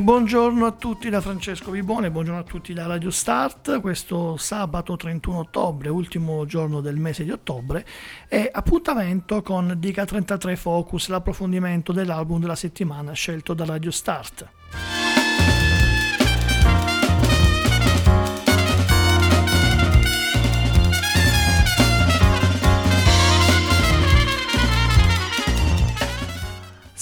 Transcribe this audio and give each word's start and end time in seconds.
buongiorno 0.00 0.66
a 0.66 0.72
tutti 0.72 1.08
da 1.10 1.20
Francesco 1.20 1.70
Vibone, 1.70 2.10
buongiorno 2.10 2.40
a 2.40 2.44
tutti 2.44 2.72
da 2.72 2.86
Radio 2.86 3.10
Start. 3.10 3.80
Questo 3.80 4.36
sabato 4.36 4.96
31 4.96 5.38
ottobre, 5.38 5.88
ultimo 5.90 6.44
giorno 6.44 6.80
del 6.80 6.96
mese 6.96 7.22
di 7.22 7.30
ottobre, 7.30 7.86
è 8.26 8.50
appuntamento 8.52 9.42
con 9.42 9.76
Dica 9.78 10.04
33 10.04 10.56
Focus, 10.56 11.06
l'approfondimento 11.06 11.92
dell'album 11.92 12.40
della 12.40 12.56
settimana 12.56 13.12
scelto 13.12 13.54
da 13.54 13.64
Radio 13.64 13.92
Start. 13.92 15.05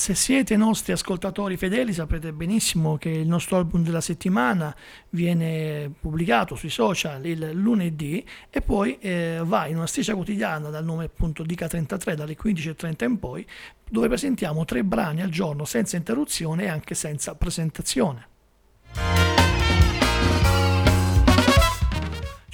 Se 0.04 0.14
siete 0.14 0.54
nostri 0.58 0.92
ascoltatori 0.92 1.56
fedeli 1.56 1.94
saprete 1.94 2.34
benissimo 2.34 2.98
che 2.98 3.08
il 3.08 3.26
nostro 3.26 3.56
album 3.56 3.82
della 3.82 4.02
settimana 4.02 4.76
viene 5.08 5.90
pubblicato 5.98 6.56
sui 6.56 6.68
social 6.68 7.24
il 7.24 7.52
lunedì 7.54 8.22
e 8.50 8.60
poi 8.60 8.98
eh, 8.98 9.40
va 9.42 9.66
in 9.66 9.76
una 9.76 9.86
striscia 9.86 10.14
quotidiana 10.14 10.68
dal 10.68 10.84
nome 10.84 11.04
appunto 11.04 11.42
Dica33 11.42 12.16
dalle 12.16 12.36
15.30 12.36 13.04
in 13.06 13.18
poi 13.18 13.46
dove 13.88 14.08
presentiamo 14.08 14.66
tre 14.66 14.84
brani 14.84 15.22
al 15.22 15.30
giorno 15.30 15.64
senza 15.64 15.96
interruzione 15.96 16.64
e 16.64 16.68
anche 16.68 16.94
senza 16.94 17.34
presentazione. 17.34 18.26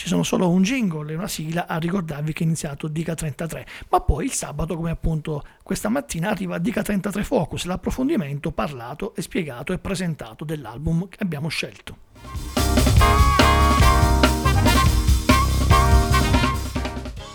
Ci 0.00 0.08
sono 0.08 0.22
solo 0.22 0.48
un 0.48 0.62
jingle 0.62 1.12
e 1.12 1.14
una 1.14 1.28
sigla 1.28 1.66
a 1.66 1.76
ricordarvi 1.76 2.32
che 2.32 2.42
è 2.42 2.46
iniziato 2.46 2.88
Dica 2.88 3.14
33, 3.14 3.66
ma 3.90 4.00
poi 4.00 4.24
il 4.24 4.32
sabato, 4.32 4.74
come 4.74 4.88
appunto 4.88 5.44
questa 5.62 5.90
mattina, 5.90 6.30
arriva 6.30 6.56
Dica 6.56 6.80
33 6.80 7.22
Focus, 7.22 7.66
l'approfondimento 7.66 8.50
parlato 8.50 9.14
e 9.14 9.20
spiegato 9.20 9.74
e 9.74 9.78
presentato 9.78 10.46
dell'album 10.46 11.06
che 11.06 11.18
abbiamo 11.20 11.48
scelto. 11.48 11.98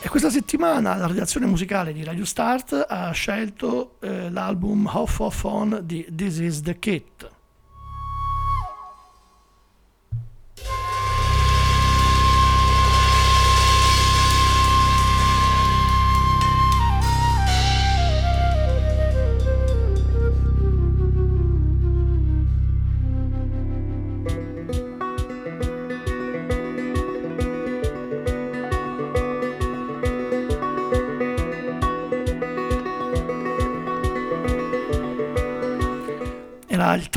E 0.01 0.09
questa 0.09 0.31
settimana 0.31 0.95
la 0.95 1.05
redazione 1.05 1.45
musicale 1.45 1.93
di 1.93 2.03
Radio 2.03 2.25
Start 2.25 2.83
ha 2.89 3.11
scelto 3.11 3.97
eh, 3.99 4.31
l'album 4.31 4.89
Off 4.91 5.19
of 5.19 5.43
On 5.43 5.81
di 5.83 6.03
This 6.11 6.39
Is 6.39 6.61
The 6.61 6.79
Kit. 6.79 7.33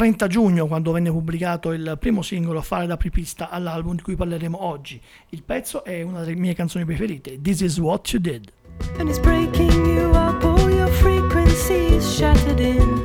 30 0.09 0.27
giugno 0.27 0.67
quando 0.67 0.91
venne 0.93 1.11
pubblicato 1.11 1.73
il 1.73 1.97
primo 2.01 2.23
singolo 2.23 2.63
fare 2.63 2.87
da 2.87 2.97
prepista 2.97 3.51
all'album 3.51 3.95
di 3.97 4.01
cui 4.01 4.17
parleremo 4.17 4.65
oggi. 4.65 4.99
Il 5.31 5.43
pezzo 5.43 5.85
è 5.85 6.01
una 6.01 6.21
delle 6.21 6.35
mie 6.35 6.55
canzoni 6.55 6.87
preferite, 6.87 7.39
This 7.43 7.61
Is 7.61 7.79
What 7.79 8.09
You 8.13 8.23
Did. 8.23 8.51
And 8.99 9.11
it's 9.11 9.19
breaking 9.19 9.71
you 9.71 10.09
up, 10.13 10.43
all 10.43 10.71
your 10.71 10.89
frequencies 10.89 12.03
shattered 12.11 12.59
in. 12.59 12.98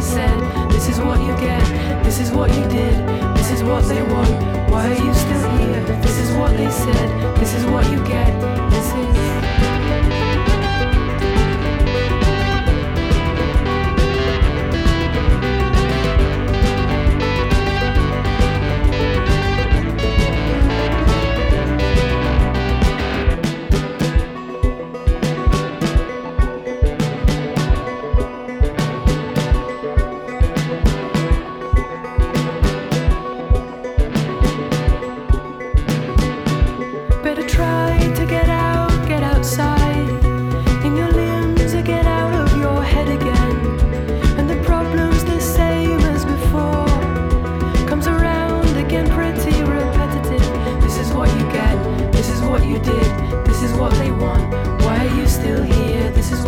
they 0.00 0.06
said, 0.06 0.70
This 0.70 0.88
is 0.88 0.98
what 0.98 1.20
you 1.20 1.34
get, 1.36 1.62
this 2.02 2.20
is 2.20 2.30
what 2.30 2.50
you 2.54 2.62
did, 2.68 3.06
this 3.36 3.50
is 3.50 3.62
what 3.62 3.84
they 3.84 4.02
want. 4.02 4.30
Why 4.70 4.88
are 4.88 4.94
you 4.94 5.12
still 5.12 5.50
here? 5.58 5.82
This 6.00 6.16
is 6.16 6.34
what 6.36 6.56
they 6.56 6.70
said, 6.70 7.36
this 7.36 7.52
is 7.54 7.66
what 7.66 7.84
you 7.90 7.98
get, 8.06 8.40
this 8.70 8.94
is. 8.94 9.79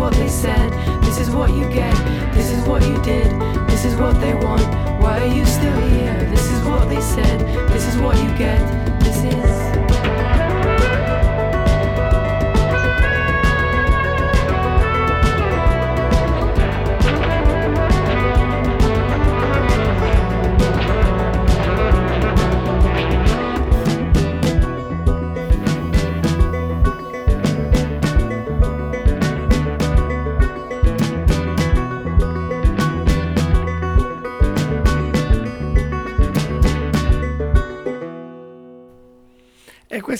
what 0.02 0.14
they 0.14 0.28
said, 0.28 0.72
this 1.04 1.20
is 1.20 1.30
what 1.30 1.50
you 1.54 1.62
get, 1.68 1.94
this 2.34 2.50
is 2.50 2.66
what 2.66 2.82
you 2.82 3.00
did, 3.02 3.30
this 3.68 3.84
is 3.84 3.94
what 3.94 4.20
they 4.20 4.34
want. 4.34 4.66
Why 5.00 5.20
are 5.20 5.32
you 5.32 5.46
still 5.46 5.80
here? 5.90 6.28
This 6.28 6.44
is 6.50 6.64
what 6.64 6.88
they 6.88 7.00
said, 7.00 7.38
this 7.68 7.86
is 7.86 7.96
what 7.98 8.16
you 8.16 8.36
get. 8.36 8.91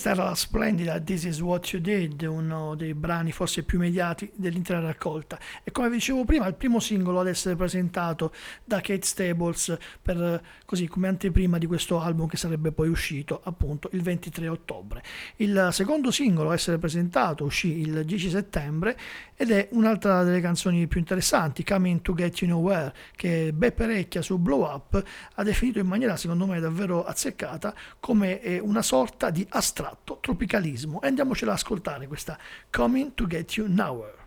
Questa 0.03 0.21
era 0.21 0.31
la 0.31 0.35
splendida 0.35 1.01
This 1.01 1.23
Is 1.27 1.41
What 1.41 1.69
You 1.69 1.81
Did, 1.81 2.23
uno 2.23 2.75
dei 2.75 2.93
brani 2.93 3.31
forse 3.31 3.63
più 3.63 3.79
immediati 3.79 4.29
dell'intera 4.35 4.81
raccolta. 4.81 5.39
E 5.63 5.71
come 5.71 5.89
vi 5.91 5.95
dicevo 5.95 6.25
prima, 6.25 6.49
il 6.49 6.55
primo 6.55 6.81
singolo 6.81 7.21
ad 7.21 7.29
essere 7.29 7.55
presentato 7.55 8.33
da 8.65 8.81
Kate 8.81 9.07
Stables 9.07 9.77
per, 10.03 10.43
così 10.65 10.89
come 10.89 11.07
anteprima 11.07 11.57
di 11.57 11.67
questo 11.67 12.01
album 12.01 12.27
che 12.27 12.37
sarebbe 12.37 12.73
poi 12.73 12.89
uscito 12.89 13.43
appunto 13.45 13.91
il 13.93 14.03
23 14.03 14.49
ottobre. 14.49 15.05
Il 15.37 15.69
secondo 15.71 16.11
singolo 16.11 16.51
a 16.51 16.55
essere 16.55 16.79
presentato 16.79 17.45
uscì 17.45 17.79
il 17.83 18.05
10 18.05 18.29
settembre 18.29 18.99
ed 19.37 19.53
è 19.53 19.69
un'altra 19.71 20.25
delle 20.25 20.41
canzoni 20.41 20.89
più 20.89 20.99
interessanti, 20.99 21.63
Coming 21.63 22.03
to 22.03 22.13
Get 22.15 22.41
You 22.41 22.51
Nowhere, 22.51 22.93
che 23.15 23.53
Beppe 23.53 23.87
Recchia 23.87 24.21
su 24.21 24.37
Blow 24.39 24.65
Up 24.65 25.01
ha 25.35 25.43
definito 25.45 25.79
in 25.79 25.87
maniera 25.87 26.17
secondo 26.17 26.45
me 26.47 26.59
davvero 26.59 27.05
azzeccata 27.05 27.73
come 28.01 28.59
una 28.61 28.83
sorta 28.83 29.31
di 29.31 29.47
astratto 29.49 29.91
tropicalismo. 30.21 31.01
E 31.03 31.09
andiamocela 31.09 31.53
ad 31.53 31.59
ascoltare 31.59 32.07
questa 32.07 32.39
Coming 32.71 33.15
to 33.15 33.27
Get 33.27 33.57
You 33.57 33.69
Nowhere. 33.69 34.21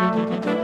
procrastinate 0.00 0.59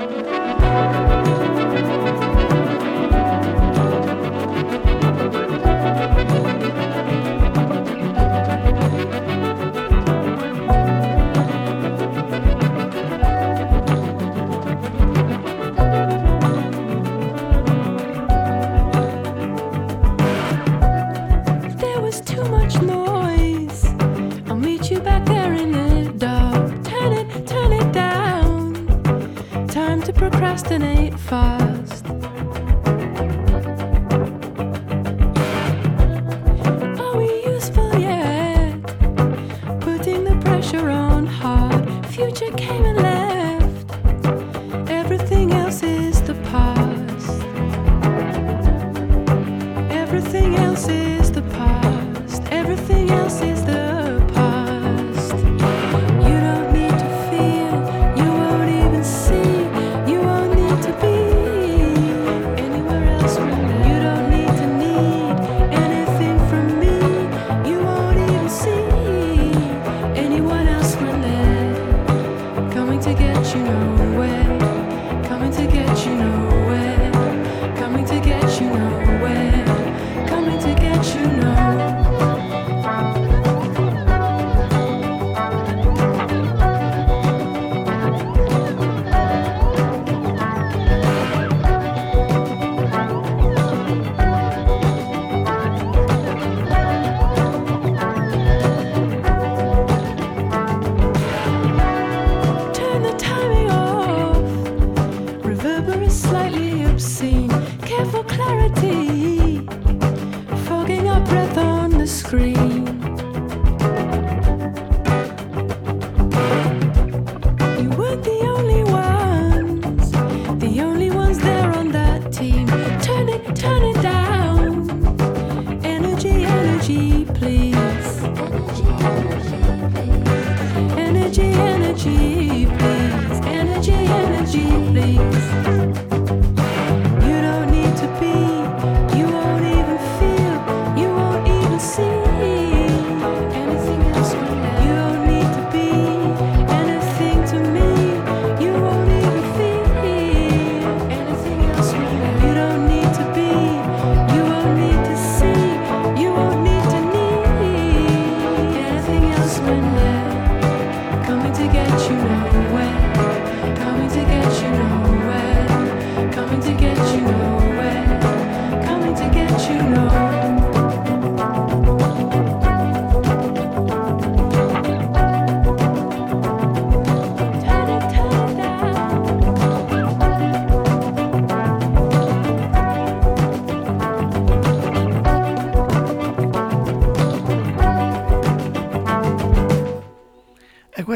destinate 30.57 31.13
far. 31.21 31.66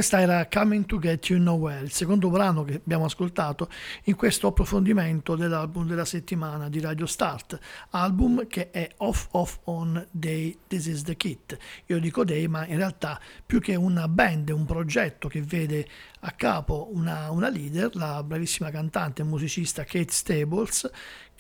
Questa 0.01 0.23
era 0.23 0.49
Coming 0.51 0.87
to 0.87 0.99
Get 0.99 1.29
You 1.29 1.39
Nowhere, 1.39 1.83
il 1.83 1.93
secondo 1.93 2.31
brano 2.31 2.65
che 2.65 2.77
abbiamo 2.83 3.05
ascoltato 3.05 3.69
in 4.05 4.17
questo 4.17 4.47
approfondimento 4.47 5.37
dell'album 5.37 5.87
della 5.87 6.07
settimana 6.07 6.71
di 6.71 6.81
Radio 6.81 7.05
Start, 7.05 7.59
album 7.91 8.47
che 8.47 8.71
è 8.71 8.89
Off 8.97 9.27
Off 9.33 9.59
On 9.65 10.03
Day 10.11 10.57
This 10.67 10.87
Is 10.87 11.03
The 11.03 11.17
Kit. 11.17 11.55
Io 11.89 12.01
dico 12.01 12.25
Day, 12.25 12.47
ma 12.47 12.67
in 12.67 12.79
realtà 12.79 13.21
più 13.45 13.61
che 13.61 13.75
una 13.75 14.09
band, 14.09 14.49
un 14.49 14.65
progetto 14.65 15.29
che 15.29 15.43
vede 15.43 15.87
a 16.21 16.31
capo 16.31 16.89
una, 16.95 17.31
una 17.31 17.51
leader, 17.51 17.95
la 17.95 18.23
bravissima 18.23 18.71
cantante 18.71 19.21
e 19.21 19.27
musicista 19.27 19.85
Kate 19.85 20.13
Stables, 20.13 20.91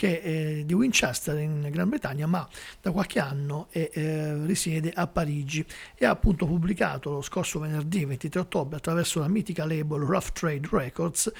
che 0.01 0.23
è 0.23 0.65
di 0.65 0.73
Winchester 0.73 1.39
in 1.39 1.69
Gran 1.71 1.91
Bretagna, 1.91 2.27
ma 2.27 2.49
da 2.81 2.91
qualche 2.91 3.21
anno 3.21 3.67
è, 3.69 3.91
eh, 3.93 4.47
risiede 4.47 4.91
a 4.95 5.07
Parigi 5.07 5.63
e 5.95 6.07
ha 6.07 6.11
appunto 6.11 6.47
pubblicato 6.47 7.11
lo 7.11 7.21
scorso 7.21 7.59
venerdì 7.59 8.07
23 8.07 8.41
ottobre 8.41 8.79
attraverso 8.79 9.21
la 9.21 9.29
mitica 9.29 9.67
label 9.67 10.01
Rough 10.01 10.33
Trade 10.33 10.67
Records 10.71 11.31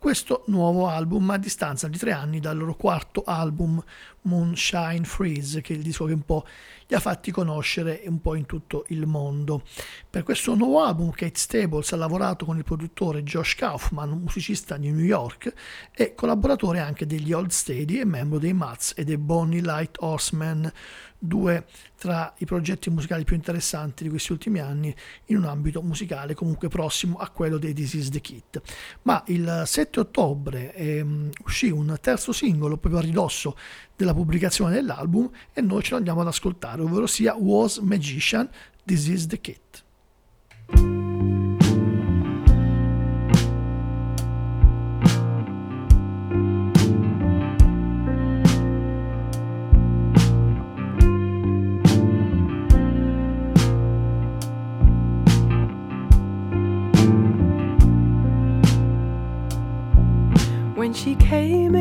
questo 0.00 0.44
nuovo 0.46 0.86
album 0.86 1.28
a 1.30 1.38
distanza 1.38 1.88
di 1.88 1.98
tre 1.98 2.12
anni 2.12 2.38
dal 2.38 2.56
loro 2.56 2.76
quarto 2.76 3.24
album 3.26 3.82
Moonshine 4.22 5.02
Freeze, 5.02 5.60
che 5.60 5.74
è 5.74 5.76
il 5.76 5.82
disco 5.82 6.04
che 6.04 6.12
un 6.12 6.22
po' 6.22 6.46
li 6.86 6.94
ha 6.94 7.00
fatti 7.00 7.32
conoscere 7.32 8.02
un 8.06 8.20
po' 8.20 8.36
in 8.36 8.46
tutto 8.46 8.84
il 8.88 9.06
mondo. 9.06 9.64
Per 10.08 10.22
questo 10.22 10.54
nuovo 10.54 10.84
album 10.84 11.10
Kate 11.10 11.36
Stables 11.36 11.92
ha 11.92 11.96
lavorato 11.96 12.44
con 12.44 12.56
il 12.56 12.62
produttore 12.62 13.24
Josh 13.24 13.56
Kaufman, 13.56 14.10
musicista 14.10 14.76
di 14.76 14.88
New 14.92 15.04
York 15.04 15.52
e 15.92 16.14
collaboratore 16.14 16.78
anche 16.78 17.04
degli 17.04 17.32
Old 17.32 17.50
Steady 17.50 17.98
e 17.98 18.04
membro 18.08 18.38
dei 18.38 18.52
Mats 18.52 18.94
e 18.96 19.04
dei 19.04 19.16
Bonnie 19.16 19.60
Light 19.60 19.96
Horsemen 20.00 20.72
due 21.18 21.66
tra 21.96 22.32
i 22.38 22.44
progetti 22.44 22.90
musicali 22.90 23.24
più 23.24 23.34
interessanti 23.34 24.04
di 24.04 24.08
questi 24.08 24.32
ultimi 24.32 24.60
anni 24.60 24.94
in 25.26 25.36
un 25.36 25.44
ambito 25.44 25.82
musicale 25.82 26.34
comunque 26.34 26.68
prossimo 26.68 27.18
a 27.18 27.28
quello 27.28 27.58
dei 27.58 27.74
This 27.74 27.94
Is 27.94 28.08
The 28.10 28.20
Kid. 28.20 28.62
Ma 29.02 29.22
il 29.26 29.62
7 29.66 30.00
ottobre 30.00 30.74
ehm, 30.74 31.30
uscì 31.44 31.70
un 31.70 31.96
terzo 32.00 32.32
singolo 32.32 32.76
proprio 32.76 33.00
a 33.00 33.04
ridosso 33.04 33.56
della 33.96 34.14
pubblicazione 34.14 34.74
dell'album 34.74 35.28
e 35.52 35.60
noi 35.60 35.82
ce 35.82 35.90
lo 35.90 35.96
andiamo 35.96 36.20
ad 36.20 36.28
ascoltare, 36.28 36.82
ovvero 36.82 37.06
sia 37.06 37.34
Was 37.34 37.78
Magician, 37.78 38.48
This 38.84 39.06
Is 39.08 39.26
The 39.26 39.40
Kid. 39.40 41.07
When 60.88 60.94
she 60.94 61.14
came 61.16 61.77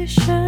was 0.00 0.18
magician, 0.18 0.39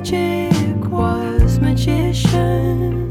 magic, 0.00 0.90
was 0.90 1.58
magician, 1.58 3.06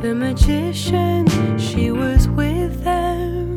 the 0.00 0.14
magician, 0.14 1.26
she 1.58 1.90
was 1.90 2.26
with 2.28 2.82
them. 2.82 3.50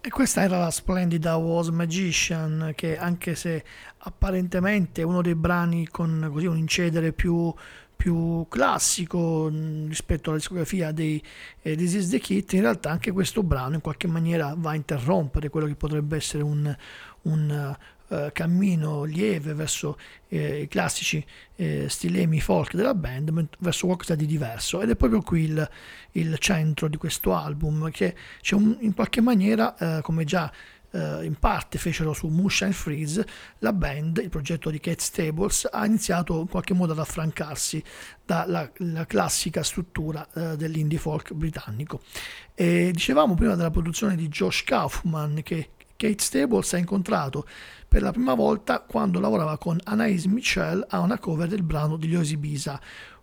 E 0.00 0.10
questa 0.10 0.42
era 0.42 0.58
la 0.58 0.70
splendida 0.70 1.36
Was 1.36 1.68
Magician, 1.68 2.72
che 2.74 2.98
anche 2.98 3.36
se 3.36 3.64
apparentemente 3.98 5.02
è 5.02 5.04
uno 5.04 5.22
dei 5.22 5.36
brani 5.36 5.86
con 5.86 6.28
così 6.32 6.46
un 6.46 6.56
incedere 6.56 7.12
più, 7.12 7.52
più 7.96 8.46
classico 8.48 9.48
mh, 9.50 9.88
rispetto 9.88 10.30
alla 10.30 10.38
discografia 10.38 10.92
dei 10.92 11.22
eh, 11.62 11.76
This 11.76 11.94
is 11.94 12.08
the 12.10 12.18
Kid, 12.18 12.52
in 12.52 12.62
realtà 12.62 12.90
anche 12.90 13.12
questo 13.12 13.42
brano 13.42 13.74
in 13.74 13.80
qualche 13.80 14.06
maniera 14.06 14.54
va 14.56 14.70
a 14.70 14.74
interrompere 14.74 15.48
quello 15.48 15.66
che 15.66 15.74
potrebbe 15.74 16.16
essere 16.16 16.42
un, 16.42 16.76
un 17.22 17.76
eh, 18.08 18.30
cammino 18.32 19.04
lieve 19.04 19.54
verso 19.54 19.98
eh, 20.28 20.62
i 20.62 20.68
classici 20.68 21.24
eh, 21.56 21.88
stilemi 21.88 22.40
folk 22.40 22.74
della 22.74 22.94
band, 22.94 23.48
verso 23.58 23.86
qualcosa 23.86 24.14
di 24.14 24.26
diverso. 24.26 24.80
Ed 24.80 24.90
è 24.90 24.96
proprio 24.96 25.22
qui 25.22 25.44
il, 25.44 25.70
il 26.12 26.38
centro 26.38 26.88
di 26.88 26.96
questo 26.96 27.34
album, 27.34 27.90
che 27.90 28.14
un- 28.50 28.76
in 28.80 28.94
qualche 28.94 29.20
maniera, 29.20 29.98
eh, 29.98 30.02
come 30.02 30.24
già 30.24 30.52
eh, 30.94 31.24
in 31.24 31.34
parte 31.34 31.76
fecero 31.78 32.12
su 32.12 32.28
Moonshine 32.28 32.72
Freeze, 32.72 33.26
la 33.58 33.72
band, 33.72 34.18
il 34.18 34.28
progetto 34.28 34.70
di 34.70 34.78
Kate 34.78 35.02
Stables, 35.02 35.68
ha 35.70 35.84
iniziato 35.84 36.40
in 36.40 36.48
qualche 36.48 36.72
modo 36.72 36.92
ad 36.92 37.00
affrancarsi 37.00 37.82
dalla 38.24 38.70
la 38.76 39.04
classica 39.06 39.62
struttura 39.62 40.26
eh, 40.32 40.56
dell'indie 40.56 40.98
folk 40.98 41.32
britannico. 41.32 42.00
E 42.54 42.90
dicevamo 42.92 43.34
prima 43.34 43.56
della 43.56 43.70
produzione 43.70 44.14
di 44.16 44.28
Josh 44.28 44.62
Kaufman 44.62 45.40
che 45.42 45.70
Kate 45.96 46.22
Stables 46.22 46.72
ha 46.74 46.78
incontrato 46.78 47.46
per 47.88 48.02
la 48.02 48.12
prima 48.12 48.34
volta 48.34 48.80
quando 48.80 49.20
lavorava 49.20 49.58
con 49.58 49.78
Anaïs 49.84 50.26
Mitchell 50.26 50.84
a 50.88 51.00
una 51.00 51.18
cover 51.18 51.48
del 51.48 51.62
brano 51.62 51.96
di 51.96 52.08
Yosi 52.08 52.36
Bisa, 52.36 52.80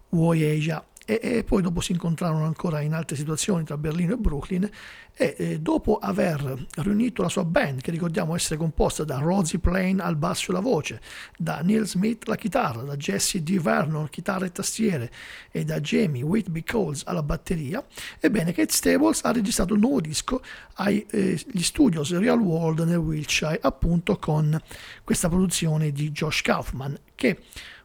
Voyager. 0.10 0.90
E, 1.06 1.20
e, 1.22 1.44
poi 1.44 1.62
dopo 1.62 1.82
si 1.82 1.92
incontrarono 1.92 2.46
ancora 2.46 2.82
in 2.82 2.94
altre 2.94 3.16
situazioni 3.16 3.64
tra 3.64 3.78
Berlino 3.78 4.14
e 4.14 4.18
Brooklyn 4.18 4.70
e 5.14 5.36
eh, 5.38 5.60
dopo 5.60 5.98
aver 5.98 6.68
riunito 6.78 7.22
la 7.22 7.30
sua 7.30 7.44
band, 7.44 7.82
che 7.82 7.92
ricordiamo 7.92 8.36
essere 8.36 8.58
composta 8.58 9.04
da 9.04 9.18
Rosie 9.18 9.60
Plain 9.60 10.00
al 10.00 10.16
basso 10.16 10.52
e 10.52 10.54
la 10.54 10.60
voce, 10.60 11.02
da 11.38 11.62
Neil 11.62 11.86
Smith 11.86 12.28
la 12.28 12.36
chitarra, 12.36 12.84
da 12.84 12.96
Jesse 12.96 13.44
D. 13.44 13.60
Vernon 13.60 14.10
chitarra 14.10 14.46
e 14.46 14.52
tastiere 14.52 15.12
e 15.52 15.64
da 15.66 15.80
Jamie 15.80 16.22
Whitby 16.22 16.64
Coles 16.64 17.04
alla 17.06 17.24
batteria, 17.24 17.84
ebbene 18.20 18.54
Kate 18.54 18.72
Stables 18.72 19.24
ha 19.24 19.32
registrato 19.32 19.74
un 19.74 19.80
nuovo 19.80 20.02
disco 20.02 20.42
agli 20.76 21.06
eh, 21.10 21.38
studios 21.38 22.18
Real 22.18 22.40
World 22.40 22.80
nel 22.82 22.98
Wiltshire, 22.98 23.60
appunto 23.62 24.18
con 24.18 24.60
questa 25.04 25.30
produzione 25.30 25.92
di 25.92 26.12
Josh 26.12 26.42
Kaufman, 26.42 26.98
che 27.16 27.40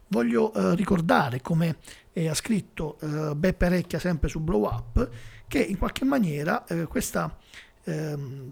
voglio 0.07 0.53
eh, 0.53 0.75
ricordare 0.75 1.41
come 1.41 1.77
ha 2.25 2.33
scritto 2.33 2.97
eh, 3.01 3.35
Beppe 3.35 3.69
Recchia 3.69 3.99
sempre 3.99 4.27
su 4.29 4.39
Blow 4.39 4.63
Up, 4.63 5.09
che 5.47 5.59
in 5.59 5.77
qualche 5.77 6.03
maniera 6.05 6.65
eh, 6.65 6.85
questa, 6.85 7.37
ehm, 7.83 8.51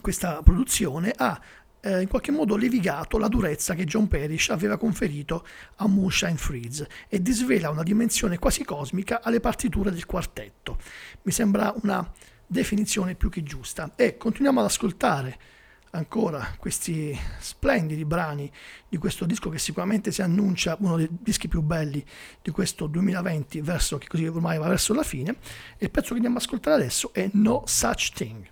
questa, 0.00 0.42
produzione 0.42 1.12
ha 1.16 1.40
eh, 1.80 2.02
in 2.02 2.08
qualche 2.08 2.30
modo 2.30 2.56
levigato 2.56 3.18
la 3.18 3.28
durezza 3.28 3.74
che 3.74 3.84
John 3.84 4.08
Parrish 4.08 4.50
aveva 4.50 4.76
conferito 4.76 5.46
a 5.76 5.88
Moonshine 5.88 6.36
Freeze 6.36 6.88
e 7.08 7.22
disvela 7.22 7.70
una 7.70 7.82
dimensione 7.82 8.38
quasi 8.38 8.64
cosmica 8.64 9.20
alle 9.22 9.40
partiture 9.40 9.90
del 9.90 10.06
quartetto. 10.06 10.78
Mi 11.22 11.32
sembra 11.32 11.74
una 11.82 12.08
definizione 12.46 13.14
più 13.14 13.30
che 13.30 13.42
giusta. 13.42 13.92
E 13.96 14.16
continuiamo 14.16 14.60
ad 14.60 14.66
ascoltare 14.66 15.38
ancora 15.94 16.54
questi 16.58 17.18
splendidi 17.38 18.04
brani 18.04 18.50
di 18.88 18.96
questo 18.96 19.24
disco 19.26 19.50
che 19.50 19.58
sicuramente 19.58 20.10
si 20.10 20.22
annuncia 20.22 20.76
uno 20.80 20.96
dei 20.96 21.08
dischi 21.10 21.48
più 21.48 21.60
belli 21.60 22.04
di 22.40 22.50
questo 22.50 22.86
2020 22.86 23.60
verso 23.60 23.98
che 23.98 24.06
così 24.08 24.26
ormai 24.26 24.58
va 24.58 24.68
verso 24.68 24.94
la 24.94 25.02
fine 25.02 25.36
e 25.76 25.84
il 25.84 25.90
pezzo 25.90 26.08
che 26.08 26.14
andiamo 26.14 26.36
ad 26.36 26.42
ascoltare 26.42 26.76
adesso 26.76 27.12
è 27.12 27.28
No 27.32 27.62
Such 27.66 28.12
Thing 28.14 28.50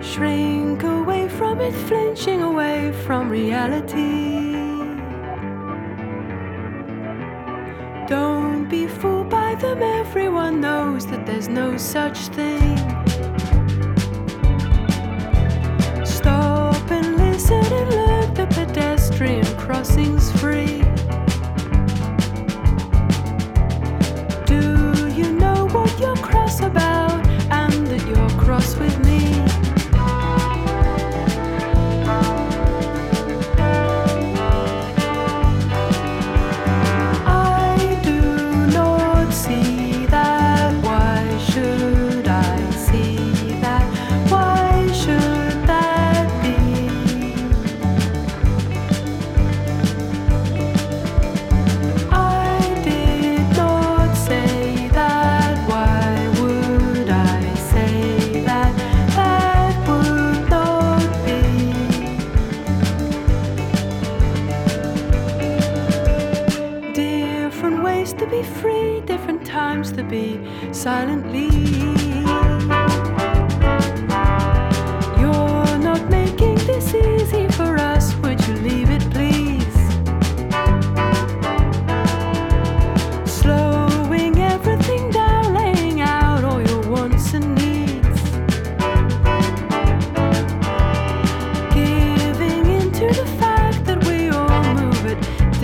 Shrink 0.00 0.82
away 0.84 1.28
from 1.28 1.60
it, 1.60 1.74
flinching 1.74 2.42
away 2.42 2.92
from 3.04 3.28
reality. 3.28 4.47
Don't 8.08 8.70
be 8.70 8.86
fooled 8.86 9.28
by 9.28 9.54
them, 9.56 9.82
everyone 9.82 10.62
knows 10.62 11.06
that 11.08 11.26
there's 11.26 11.46
no 11.46 11.76
such 11.76 12.28
thing. 12.28 13.07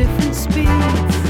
different 0.05 0.35
speeds. 0.35 1.24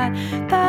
that. 0.00 0.59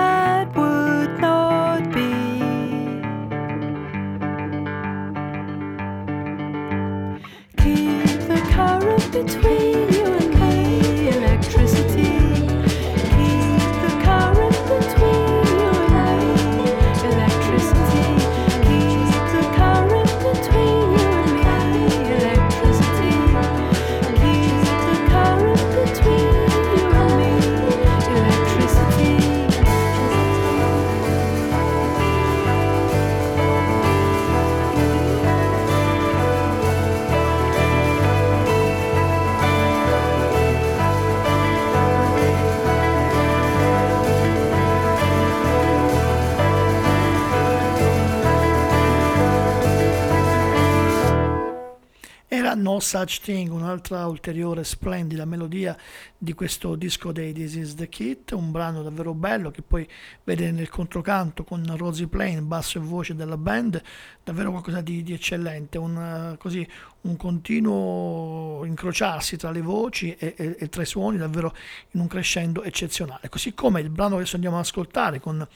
Such 52.81 53.21
Thing, 53.21 53.51
un'altra 53.51 54.05
ulteriore 54.07 54.63
splendida 54.63 55.23
melodia 55.25 55.77
di 56.17 56.33
questo 56.33 56.75
disco 56.75 57.11
dei 57.11 57.31
This 57.31 57.55
Is 57.55 57.75
The 57.75 57.87
Kit, 57.87 58.31
un 58.31 58.51
brano 58.51 58.81
davvero 58.83 59.13
bello 59.13 59.51
che 59.51 59.61
poi 59.61 59.87
vede 60.23 60.51
nel 60.51 60.69
controcanto 60.69 61.43
con 61.43 61.63
Rosie 61.77 62.07
Plain, 62.07 62.47
basso 62.47 62.77
e 62.77 62.81
voce 62.81 63.15
della 63.15 63.37
band, 63.37 63.81
davvero 64.23 64.51
qualcosa 64.51 64.81
di, 64.81 65.03
di 65.03 65.13
eccellente, 65.13 65.77
un, 65.77 66.35
così, 66.37 66.67
un 67.01 67.17
continuo 67.17 68.63
incrociarsi 68.65 69.37
tra 69.37 69.51
le 69.51 69.61
voci 69.61 70.15
e, 70.15 70.33
e, 70.35 70.55
e, 70.59 70.69
tra 70.69 70.81
i 70.81 70.85
suoni 70.85 71.17
davvero 71.17 71.55
in 71.91 72.01
un 72.01 72.07
crescendo 72.07 72.63
eccezionale, 72.63 73.29
così 73.29 73.53
come 73.53 73.81
il 73.81 73.89
brano 73.89 74.17
che 74.17 74.29
andiamo 74.33 74.57
ad 74.57 74.63
ascoltare 74.63 75.19
con 75.19 75.47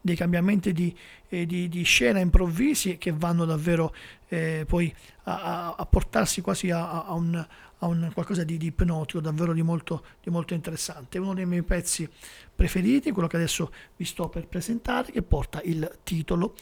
dei 0.00 0.16
cambiamenti 0.16 0.72
di, 0.72 0.94
eh, 1.28 1.46
di, 1.46 1.68
di 1.68 1.82
scena 1.82 2.18
improvvisi 2.20 2.98
che 2.98 3.12
vanno 3.12 3.44
davvero 3.44 3.94
eh, 4.34 4.64
poi 4.66 4.92
a, 5.24 5.74
a, 5.76 5.86
portarsi 5.86 6.40
quasi 6.40 6.70
a, 6.70 7.04
a, 7.04 7.12
un, 7.12 7.34
a 7.34 7.86
un, 7.86 8.10
qualcosa 8.12 8.42
di, 8.42 8.56
di 8.56 8.66
ipnotico, 8.66 9.20
davvero 9.20 9.52
di 9.52 9.62
molto, 9.62 10.04
di 10.22 10.30
molto 10.30 10.54
interessante. 10.54 11.18
Uno 11.18 11.34
dei 11.34 11.46
miei 11.46 11.62
pezzi 11.62 12.08
preferiti, 12.54 13.12
quello 13.12 13.28
che 13.28 13.36
adesso 13.36 13.72
vi 13.96 14.04
sto 14.04 14.28
per 14.28 14.48
presentare, 14.48 15.12
che 15.12 15.22
porta 15.22 15.60
il 15.62 15.98
titolo 16.02 16.56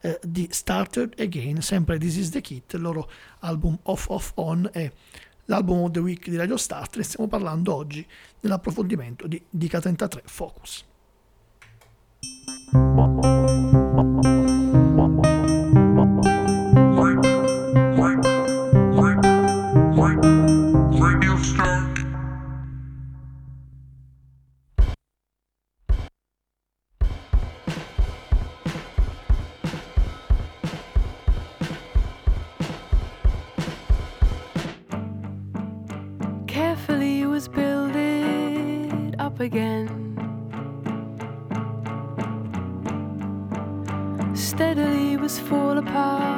eh, 0.00 0.20
di 0.22 0.46
Started 0.50 1.14
Again, 1.18 1.60
sempre 1.62 1.98
This 1.98 2.16
is 2.16 2.30
the 2.30 2.40
Kit, 2.40 2.74
il 2.74 2.80
loro 2.80 3.10
album 3.40 3.76
Off 3.82 4.08
Off 4.08 4.30
On 4.36 4.68
è 4.72 4.90
l'album 5.46 5.80
of 5.80 5.90
the 5.90 6.00
week 6.00 6.28
di 6.28 6.36
Radio 6.36 6.56
Starter 6.56 7.00
e 7.00 7.04
stiamo 7.04 7.28
parlando 7.28 7.74
oggi 7.74 8.06
dell'approfondimento 8.38 9.26
di 9.26 9.42
DK33 9.52 10.20
Focus. 10.24 10.84
This 39.48 39.54
is 39.54 39.90
your 44.58 45.28
strength. 45.28 46.35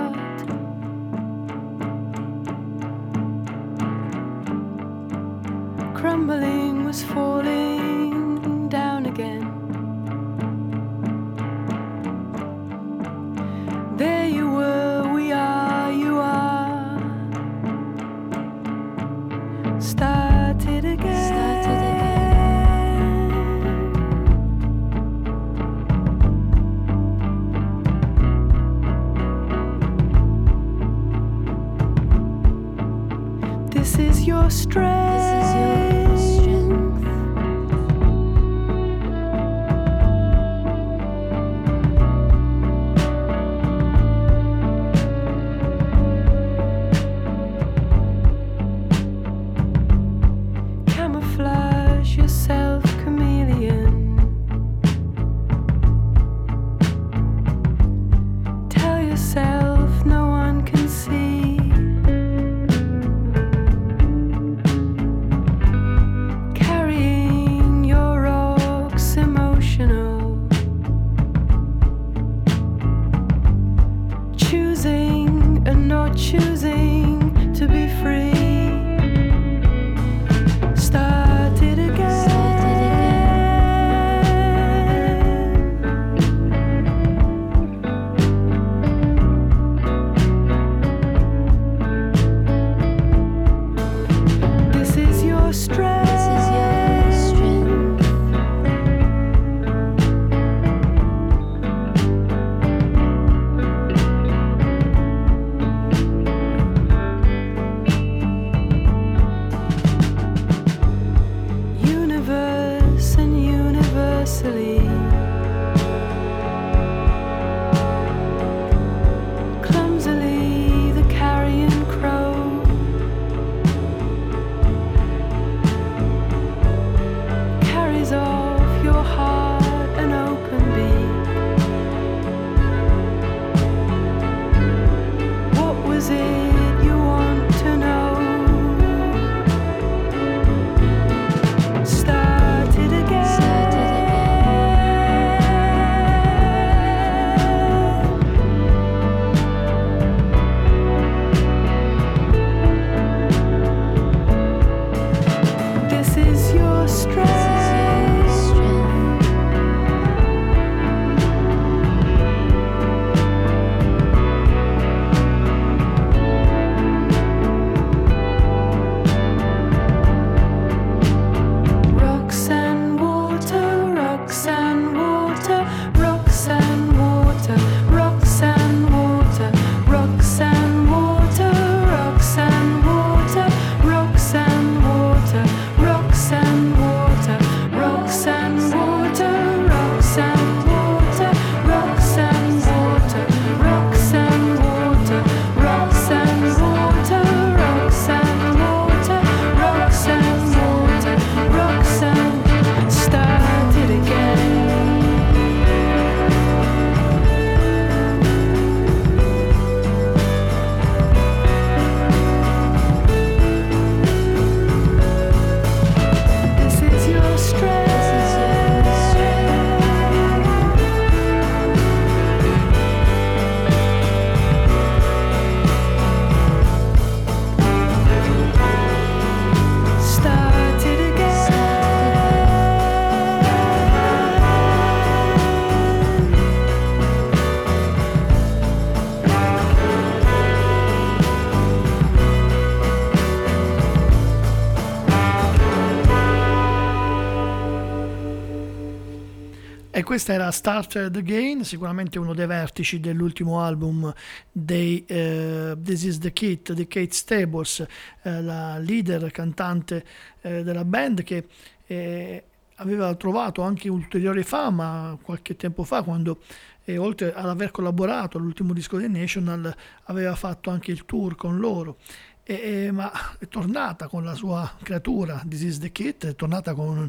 Questa 250.19 250.35
era 250.35 250.51
Started 250.51 251.15
Again, 251.15 251.63
sicuramente 251.63 252.19
uno 252.19 252.35
dei 252.35 252.49
vertici 252.49 252.99
dell'ultimo 252.99 253.63
album 253.63 254.13
dei 254.51 255.07
uh, 255.09 255.81
This 255.81 256.03
Is 256.03 256.19
The 256.19 256.33
Kit 256.33 256.73
di 256.73 256.89
Kate 256.89 257.15
Stables, 257.15 257.79
uh, 257.79 258.43
la 258.43 258.79
leader 258.79 259.31
cantante 259.31 260.05
uh, 260.41 260.63
della 260.63 260.85
band 260.85 261.23
che 261.23 261.47
eh, 261.87 262.45
aveva 262.75 263.15
trovato 263.15 263.63
anche 263.63 263.89
ulteriore 263.89 264.43
fama 264.43 265.17
qualche 265.23 265.55
tempo 265.55 265.85
fa 265.85 266.03
quando 266.03 266.41
e 266.83 266.99
oltre 266.99 267.33
ad 267.33 267.49
aver 267.49 267.71
collaborato 267.71 268.39
all'ultimo 268.39 268.73
disco 268.73 268.97
dei 268.97 269.09
National 269.09 269.73
aveva 270.07 270.35
fatto 270.35 270.71
anche 270.71 270.91
il 270.91 271.05
tour 271.05 271.37
con 271.37 271.59
loro. 271.59 271.99
E, 272.43 272.87
e, 272.87 272.91
ma 272.91 273.09
è 273.39 273.47
tornata 273.47 274.09
con 274.09 274.25
la 274.25 274.35
sua 274.35 274.69
creatura 274.83 275.45
This 275.47 275.61
is 275.61 275.79
the 275.79 275.93
Kit 275.93 276.27
è 276.27 276.35
tornata 276.35 276.75
con 276.75 277.09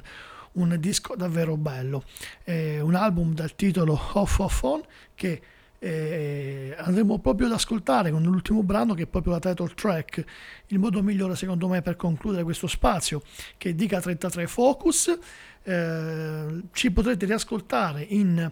un, 0.54 0.76
disco 0.80 1.16
davvero 1.16 1.58
bello. 1.58 2.04
È 2.44 2.80
un 2.80 2.96
album 2.96 3.34
dal 3.34 3.56
titolo 3.56 4.00
Off 4.14 4.40
Off 4.40 4.64
On 4.64 4.82
che 5.16 5.42
eh, 5.80 6.76
andremo 6.78 7.20
proprio 7.20 7.48
ad 7.48 7.54
ascoltare 7.54 8.12
con 8.12 8.22
l'ultimo 8.22 8.64
brano 8.64 8.94
che 8.94 9.04
è 9.04 9.08
proprio 9.08 9.34
la 9.34 9.40
title 9.40 9.74
track. 9.74 10.24
Il 10.68 10.80
modo 10.80 11.02
migliore 11.02 11.36
secondo 11.36 11.68
me 11.68 11.82
per 11.82 11.96
concludere 11.96 12.44
questo 12.44 12.68
spazio 12.68 13.22
che 13.58 13.70
è 13.70 13.74
Dica 13.74 14.02
33 14.02 14.48
Focus 14.48 15.18
eh, 15.64 16.62
ci 16.72 16.92
potrete 16.92 17.26
riascoltare 17.26 18.02
in 18.02 18.40
eh, 18.40 18.52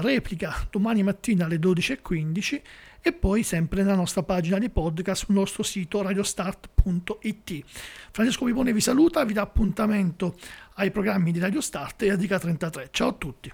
replica 0.00 0.66
domani 0.70 1.02
mattina 1.02 1.44
alle 1.44 1.56
12.15 1.56 2.60
e 3.06 3.12
poi 3.12 3.42
sempre 3.42 3.82
nella 3.82 3.96
nostra 3.96 4.22
pagina 4.22 4.56
di 4.56 4.70
podcast 4.70 5.26
sul 5.26 5.34
nostro 5.34 5.62
sito 5.62 6.00
radiostart.it. 6.00 7.64
Francesco 8.10 8.46
Vipone 8.46 8.72
vi 8.72 8.80
saluta, 8.80 9.22
vi 9.24 9.34
dà 9.34 9.42
appuntamento 9.42 10.34
ai 10.76 10.90
programmi 10.90 11.30
di 11.30 11.38
Radio 11.38 11.60
Start 11.60 12.00
e 12.00 12.12
a 12.12 12.16
Dica 12.16 12.38
33. 12.38 12.88
Ciao 12.90 13.08
a 13.08 13.12
tutti. 13.12 13.52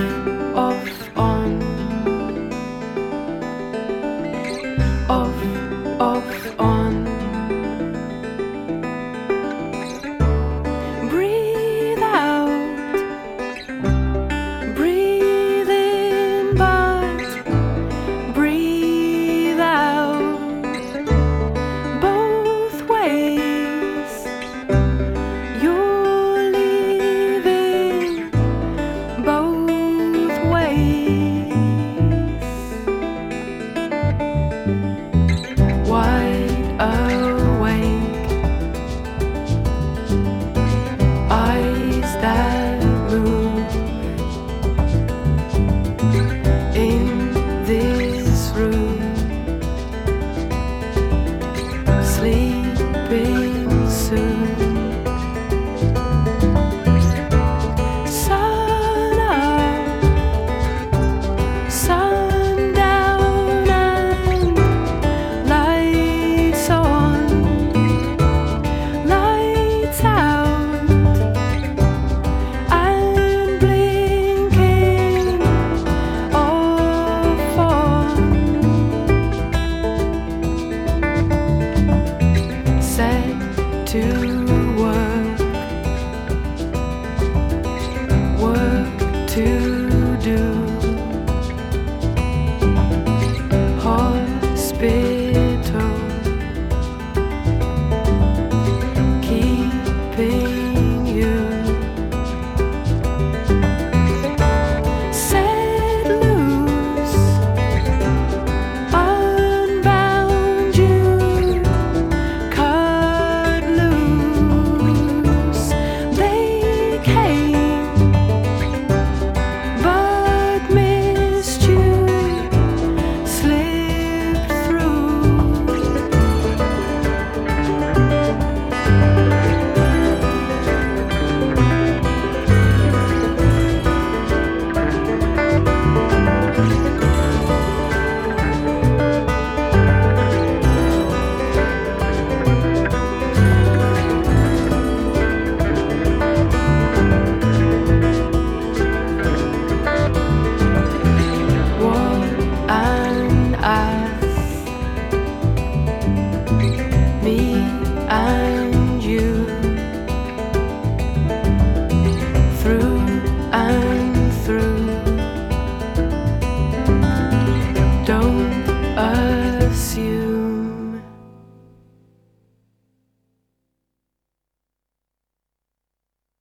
thank 0.00 0.26
you 0.28 0.39